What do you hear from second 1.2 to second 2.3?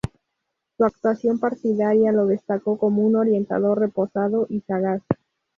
partidaria lo